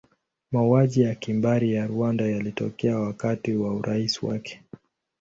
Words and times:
Mauaji 0.51 1.01
ya 1.01 1.15
kimbari 1.15 1.73
ya 1.73 1.87
Rwanda 1.87 2.25
yalitokea 2.25 2.99
wakati 2.99 3.55
wa 3.55 3.73
urais 3.73 4.23
wake. 4.23 4.61